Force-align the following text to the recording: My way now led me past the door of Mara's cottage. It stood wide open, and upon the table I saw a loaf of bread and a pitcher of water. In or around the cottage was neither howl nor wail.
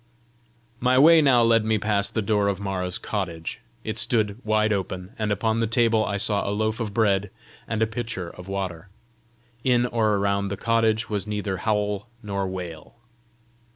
My 0.79 0.97
way 0.97 1.21
now 1.21 1.43
led 1.43 1.63
me 1.63 1.77
past 1.77 2.15
the 2.15 2.23
door 2.23 2.47
of 2.47 2.59
Mara's 2.59 2.97
cottage. 2.97 3.61
It 3.83 3.99
stood 3.99 4.43
wide 4.43 4.73
open, 4.73 5.13
and 5.19 5.31
upon 5.31 5.59
the 5.59 5.67
table 5.67 6.03
I 6.03 6.17
saw 6.17 6.43
a 6.43 6.49
loaf 6.49 6.79
of 6.79 6.91
bread 6.91 7.29
and 7.67 7.83
a 7.83 7.85
pitcher 7.85 8.29
of 8.31 8.47
water. 8.47 8.89
In 9.63 9.85
or 9.85 10.15
around 10.15 10.47
the 10.47 10.57
cottage 10.57 11.07
was 11.07 11.27
neither 11.27 11.57
howl 11.57 12.07
nor 12.23 12.47
wail. 12.47 12.95